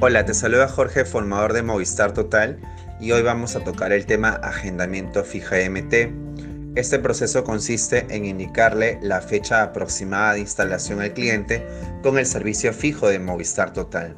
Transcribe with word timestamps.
Hola, 0.00 0.26
te 0.26 0.34
saluda 0.34 0.68
Jorge, 0.68 1.04
formador 1.04 1.52
de 1.52 1.62
Movistar 1.62 2.12
Total, 2.12 2.58
y 3.00 3.12
hoy 3.12 3.22
vamos 3.22 3.54
a 3.54 3.64
tocar 3.64 3.92
el 3.92 4.06
tema 4.06 4.30
agendamiento 4.30 5.24
fija 5.24 5.56
MT. 5.70 6.74
Este 6.74 6.98
proceso 6.98 7.44
consiste 7.44 8.04
en 8.10 8.24
indicarle 8.24 8.98
la 9.02 9.20
fecha 9.20 9.62
aproximada 9.62 10.34
de 10.34 10.40
instalación 10.40 11.00
al 11.00 11.14
cliente 11.14 11.64
con 12.02 12.18
el 12.18 12.26
servicio 12.26 12.72
fijo 12.72 13.08
de 13.08 13.20
Movistar 13.20 13.72
Total. 13.72 14.16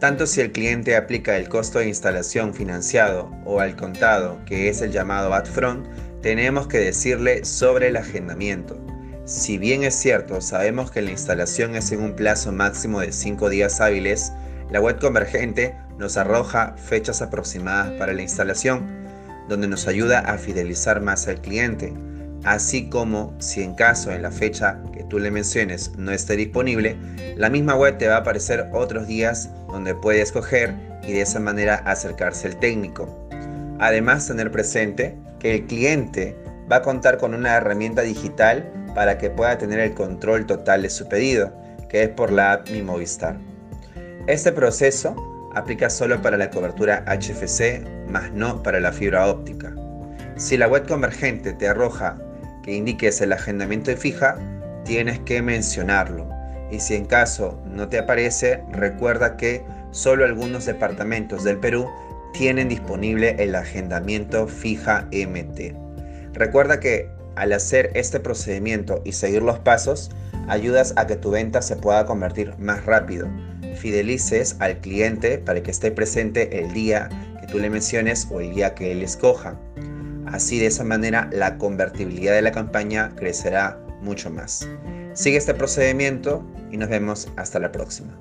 Tanto 0.00 0.26
si 0.26 0.40
el 0.40 0.50
cliente 0.50 0.96
aplica 0.96 1.36
el 1.36 1.48
costo 1.48 1.78
de 1.78 1.88
instalación 1.88 2.52
financiado 2.52 3.30
o 3.44 3.60
al 3.60 3.76
contado, 3.76 4.44
que 4.44 4.68
es 4.68 4.82
el 4.82 4.90
llamado 4.90 5.30
upfront, 5.30 5.86
tenemos 6.20 6.66
que 6.66 6.78
decirle 6.78 7.44
sobre 7.44 7.88
el 7.88 7.96
agendamiento. 7.96 8.76
Si 9.24 9.56
bien 9.56 9.84
es 9.84 9.94
cierto, 9.94 10.40
sabemos 10.40 10.90
que 10.90 11.00
la 11.00 11.12
instalación 11.12 11.76
es 11.76 11.92
en 11.92 12.02
un 12.02 12.16
plazo 12.16 12.50
máximo 12.50 13.00
de 13.00 13.12
5 13.12 13.48
días 13.48 13.80
hábiles, 13.80 14.32
la 14.70 14.80
web 14.80 14.98
convergente 15.00 15.74
nos 15.98 16.16
arroja 16.16 16.74
fechas 16.76 17.22
aproximadas 17.22 17.92
para 17.98 18.12
la 18.12 18.22
instalación, 18.22 18.86
donde 19.48 19.68
nos 19.68 19.88
ayuda 19.88 20.20
a 20.20 20.38
fidelizar 20.38 21.00
más 21.00 21.26
al 21.28 21.40
cliente, 21.40 21.92
así 22.44 22.88
como 22.88 23.34
si 23.38 23.62
en 23.62 23.74
caso 23.74 24.12
en 24.12 24.22
la 24.22 24.30
fecha 24.30 24.80
que 24.92 25.04
tú 25.04 25.18
le 25.18 25.30
menciones 25.30 25.92
no 25.96 26.12
esté 26.12 26.36
disponible, 26.36 26.96
la 27.36 27.50
misma 27.50 27.74
web 27.74 27.98
te 27.98 28.06
va 28.06 28.16
a 28.16 28.18
aparecer 28.20 28.68
otros 28.72 29.06
días 29.06 29.50
donde 29.68 29.94
puede 29.94 30.22
escoger 30.22 30.74
y 31.06 31.12
de 31.12 31.22
esa 31.22 31.40
manera 31.40 31.76
acercarse 31.86 32.48
al 32.48 32.58
técnico. 32.58 33.28
Además, 33.78 34.26
tener 34.26 34.50
presente 34.50 35.16
que 35.38 35.54
el 35.54 35.66
cliente 35.66 36.36
va 36.70 36.76
a 36.76 36.82
contar 36.82 37.18
con 37.18 37.34
una 37.34 37.56
herramienta 37.56 38.02
digital 38.02 38.70
para 38.94 39.18
que 39.18 39.30
pueda 39.30 39.58
tener 39.58 39.80
el 39.80 39.94
control 39.94 40.46
total 40.46 40.82
de 40.82 40.90
su 40.90 41.08
pedido, 41.08 41.52
que 41.88 42.02
es 42.02 42.08
por 42.10 42.30
la 42.30 42.52
app 42.52 42.70
Mi 42.70 42.82
Movistar. 42.82 43.38
Este 44.26 44.52
proceso 44.52 45.16
aplica 45.54 45.90
solo 45.90 46.20
para 46.22 46.36
la 46.36 46.50
cobertura 46.50 47.04
HFC, 47.06 48.08
más 48.08 48.32
no 48.32 48.62
para 48.62 48.80
la 48.80 48.92
fibra 48.92 49.26
óptica. 49.26 49.74
Si 50.36 50.56
la 50.56 50.68
web 50.68 50.86
convergente 50.86 51.52
te 51.52 51.68
arroja 51.68 52.18
que 52.62 52.74
indiques 52.74 53.20
el 53.20 53.32
agendamiento 53.32 53.90
de 53.90 53.96
fija, 53.96 54.36
tienes 54.84 55.18
que 55.20 55.42
mencionarlo. 55.42 56.28
Y 56.70 56.80
si 56.80 56.94
en 56.94 57.06
caso 57.06 57.60
no 57.66 57.88
te 57.88 57.98
aparece, 57.98 58.62
recuerda 58.70 59.36
que 59.36 59.64
solo 59.90 60.24
algunos 60.24 60.66
departamentos 60.66 61.44
del 61.44 61.58
Perú 61.58 61.88
tienen 62.32 62.68
disponible 62.68 63.34
el 63.38 63.54
agendamiento 63.54 64.46
fija 64.46 65.08
MT. 65.12 65.74
Recuerda 66.32 66.78
que 66.78 67.08
al 67.36 67.52
hacer 67.52 67.90
este 67.94 68.20
procedimiento 68.20 69.00
y 69.04 69.12
seguir 69.12 69.42
los 69.42 69.58
pasos, 69.58 70.10
ayudas 70.48 70.92
a 70.96 71.06
que 71.06 71.16
tu 71.16 71.30
venta 71.30 71.62
se 71.62 71.76
pueda 71.76 72.04
convertir 72.06 72.54
más 72.58 72.84
rápido. 72.84 73.28
Fidelices 73.80 74.56
al 74.58 74.78
cliente 74.78 75.38
para 75.38 75.62
que 75.62 75.70
esté 75.70 75.90
presente 75.90 76.58
el 76.58 76.72
día 76.72 77.08
que 77.40 77.46
tú 77.46 77.58
le 77.58 77.70
menciones 77.70 78.28
o 78.30 78.40
el 78.40 78.54
día 78.54 78.74
que 78.74 78.92
él 78.92 79.02
escoja. 79.02 79.58
Así 80.26 80.58
de 80.58 80.66
esa 80.66 80.84
manera 80.84 81.30
la 81.32 81.56
convertibilidad 81.56 82.34
de 82.34 82.42
la 82.42 82.52
campaña 82.52 83.10
crecerá 83.16 83.80
mucho 84.02 84.30
más. 84.30 84.68
Sigue 85.14 85.38
este 85.38 85.54
procedimiento 85.54 86.44
y 86.70 86.76
nos 86.76 86.88
vemos 86.90 87.28
hasta 87.36 87.58
la 87.58 87.72
próxima. 87.72 88.20